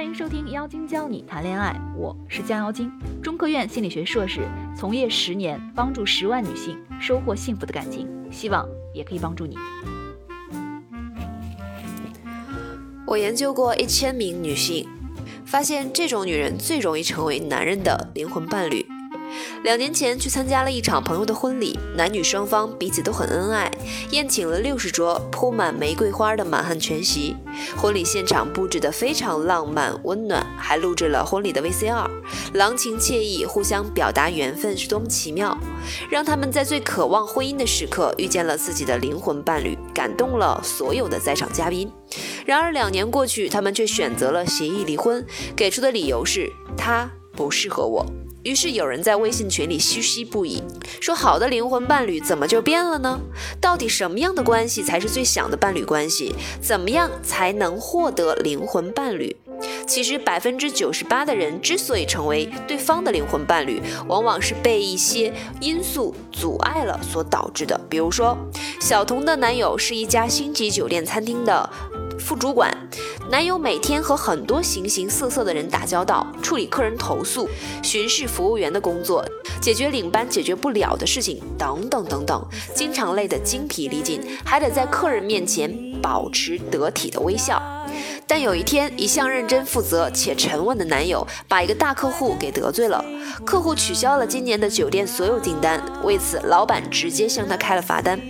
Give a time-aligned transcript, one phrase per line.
[0.00, 2.90] 欢迎收听《妖精教你谈恋爱》，我是江妖精，
[3.22, 9.58] 中科院心理学硕士，从业十年，帮助十万女性收获幸福的感情，希望也可以帮助你。
[13.06, 14.88] 我研究过一千名女性，
[15.44, 18.86] 发现这种女人最容易成为男人的灵魂伴侣。
[19.62, 23.70] 两年前去参加了一场朋友的婚礼，男女双方彼此都很恩爱，
[24.10, 27.36] 宴请了六十桌铺满玫瑰花的满汉全席。
[27.76, 32.08] 婚礼现场布置得非常浪漫温暖，还录制了婚礼的 VCR，
[32.54, 35.54] 郎情妾意，互相表达缘分是多么奇妙，
[36.08, 41.92] 让他们在最渴望婚姻的时刻遇见了自己的灵魂伴侣，感动了所有的在场嘉宾。
[42.46, 45.22] 然而两年过去，他们却选择了协议离婚，
[45.54, 48.06] 给出的理由是他不适合我。
[48.42, 50.62] 于是有人在微信群里唏嘘不已，
[51.00, 53.20] 说：“好的灵魂伴侣怎么就变了呢？
[53.60, 56.34] 到底什么样的关系才是最想的伴侣关系？
[56.60, 59.36] 怎么样才能获得灵魂伴侣？”
[59.86, 67.78] 其实百分之九十八的人之所以成为对方的灵魂伴侣，往往是被一些因素阻碍了所导致的。
[67.90, 68.38] 比如说，
[68.80, 71.68] 小童的男友是一家星级酒店餐厅的。
[72.18, 72.70] 副主管，
[73.30, 77.48] 男友每天和很多形形色色的人打交道，处理客人投诉、
[77.80, 79.24] 巡视服务员的工作，
[79.60, 85.72] 解决领班解决不了的事情，等等等等，经常累得精疲力尽，还得在客人面前
[86.02, 87.62] 保持得体的微笑。
[88.26, 93.04] 但有一天，一向认真负责且沉稳的男友，把一个大客户给得罪了，
[93.46, 98.20] 客户取消了今年的酒店所有订单，为此，老板直接向他开了罚单。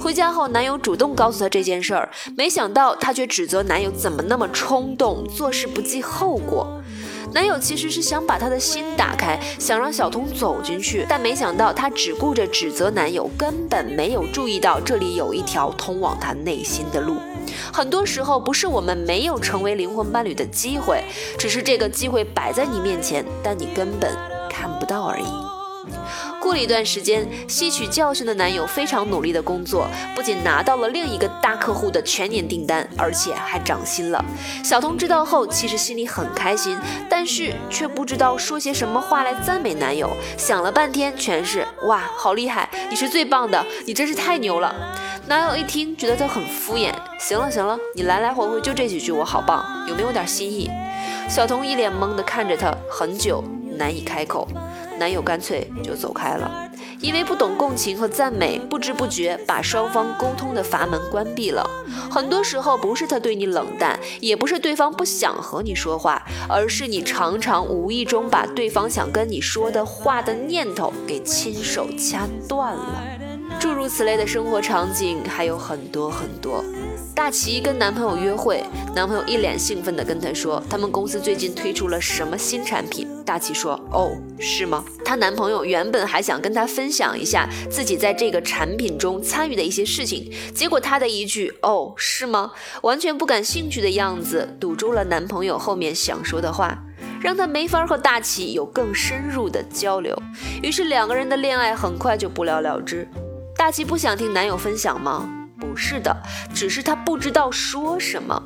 [0.00, 6.80] 回家后，男友主动告诉她这件事儿，没想到她却指责男友怎么那么冲动，做事不计后果。
[7.34, 17.16] 男友其实是想把她的心打开，想让小童走进去，但没想到她只顾着指责男友，根本没有注意到这里有一条通往她内心的路。
[17.72, 21.02] 很多时候，不是我们没有成为灵魂伴侣的机会，
[21.38, 24.14] 只是这个机会摆在你面前，但你根本
[24.50, 25.41] 看不到而已。
[26.52, 34.22] 过了一段时间，吸取教训的男友非常努力的工作，不仅拿到了另一个大客户的全年订单，而且还涨薪了。
[34.62, 36.78] 小童知道后，其实心里很开心，
[37.08, 40.10] 但是却不知道说些什么话来赞美男友。
[40.36, 44.74] 想了半天，全是哇，好厉害，你是最棒的，你真是太牛了。
[45.28, 46.92] 男友一听，觉得他很敷衍。
[47.18, 50.70] 行了行了，你来来回回就这几句，我好棒，有没有点新意？
[51.30, 53.42] 小童一脸懵的看着他，很久
[53.78, 54.46] 难以开口。
[55.02, 56.70] 男友干脆就走开了，
[57.00, 61.68] 因为不懂共情和赞美，不知不觉把双方沟通的阀门关闭了。
[62.08, 73.02] 很多时候不是他对你冷淡，也不是对方不想和你说话，而是你常常无意中把对方想跟你说的话的念头给亲手掐断了。
[73.58, 76.64] 诸如此类的生活场景还有很多很多。
[77.14, 78.64] 大齐跟男朋友约会，
[78.94, 83.06] 男朋友一脸兴奋地跟她说，他们公司最近推出了什么新产品。
[83.24, 92.52] 大齐说：“哦，是吗？”她男朋友原本还想跟她分享一下自己在这个产品中参与的一些事情，结果她的一句“哦，是吗”，
[92.82, 96.76] 完全不感兴趣的样子，堵住了男朋友后面想说的话，
[97.20, 100.16] 让他没法和大齐有更深入的交流。
[100.62, 103.06] 于是两个人的恋爱很快就不了了之。
[103.56, 105.41] 大齐不想听男友分享吗？
[105.62, 106.16] 不是的，
[106.52, 108.42] 只是他不知道说什么。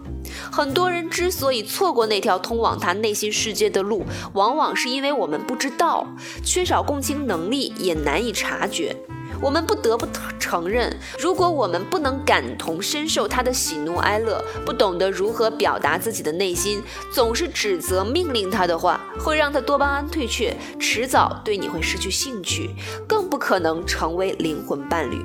[0.53, 4.05] 很多人之所以错过那条通往他内心世界的路，
[4.35, 6.07] 往往是因为我们不知道，
[6.45, 8.95] 缺少共情能力，也难以察觉。
[9.41, 10.07] 我们不得不
[10.39, 22.71] 承认，如果我们不能感同身受他的喜怒哀乐，不懂得如何表达自己的内心，总是指责命令他的话，会让他多巴胺退却，迟早对你会失去兴趣，
[23.09, 25.25] 更不可能成为灵魂伴侣。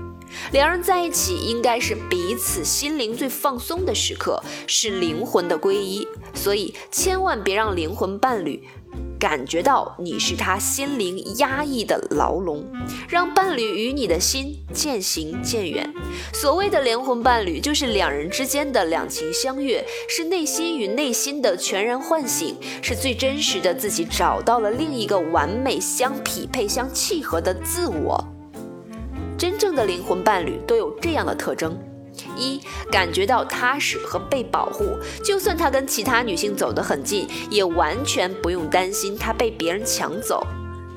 [0.52, 6.08] 两人在一起应该是彼此心灵最放松的时刻，是灵魂的归一。
[6.34, 8.64] 所以千万别让灵魂伴侣
[9.20, 12.66] 感觉到你是他心灵压抑的牢笼，
[13.08, 15.94] 让伴侣与你的心渐行渐远。
[16.34, 28.26] 所谓的灵魂伴侣，就是两人之间的两情相悦，是内心与内心的全然唤醒，是最真实的自己找到了另一个完美相匹配、相契合的自我。
[29.42, 31.76] 真正的灵魂伴侣都有这样的特征：
[32.38, 32.62] 一、
[32.92, 34.86] 感觉到踏实和被保护，
[35.26, 40.46] 就算他跟其他女性走得很近，也完全不用担心他被别人抢走；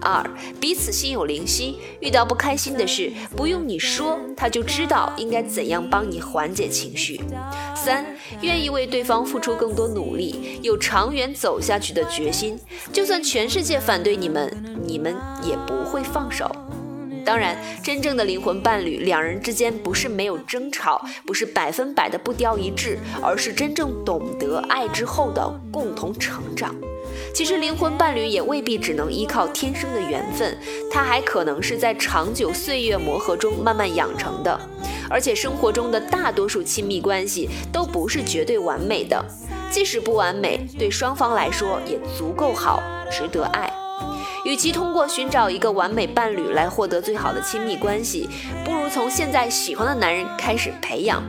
[0.02, 0.23] 二、
[0.61, 7.19] 彼此心有灵犀，遇到不开心的事，不用你说，他就知道应该怎样帮你缓解情绪；
[7.75, 8.05] 三、
[8.43, 12.61] 愿意为对方付出更多努力，有长远走下去的决心，
[12.93, 16.55] 就算全世界反对你们，你们也不会放手。
[17.25, 26.75] 当然，真正的灵魂伴侣，两人之间不是没有争吵，不是百分百的步调一致，而是真正懂得爱之后的共同成长。
[27.32, 30.56] 其实，灵魂伴侣也未必只能依靠天生的缘分，
[30.91, 34.61] 它还可能是在长久岁月磨合中慢慢养成的。
[35.11, 39.25] 而且，生活中的大多数亲密关系都不是绝对完美的，
[39.71, 43.73] 即使不完美，对双方来说也足够好，值得爱。
[44.54, 48.30] 与其通过寻找一个完美伴侣来获得最好的亲密关系，
[48.64, 51.20] 不如从现在喜欢的男人开始培养。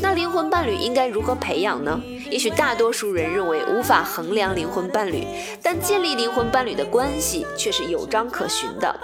[0.00, 2.00] 那灵魂伴侣应该如何培养呢？
[2.30, 5.26] 也许大多数人认为无法衡量灵魂伴侣，
[5.60, 8.94] 但建立灵魂伴侣的关系却是有章可循的。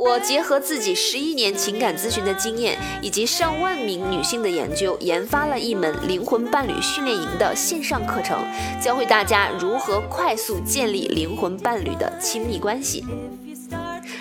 [0.00, 8.42] 我结合自己十一年情感咨询的经验，以及上万名女性的研究，研发了一门灵魂伴侣训练营的线上课程，
[8.82, 13.04] 教会大家如何快速建立灵魂伴侣的亲密关系。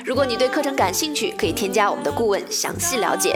[0.03, 3.33] 如果你对课程感兴趣，可以添加我们的顾问详细了解。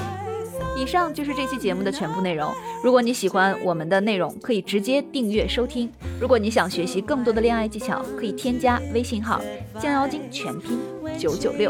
[0.78, 2.54] 以上就是这期节目的全部内容。
[2.84, 5.90] 如果你喜欢我们的内容，可以直接订阅收听。
[6.24, 9.42] 如果你想学习更多的恋爱技巧，可以添加微信号
[9.78, 10.80] “降妖精”全拼
[11.20, 11.70] 九九六。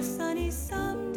[0.00, 1.09] sunny side.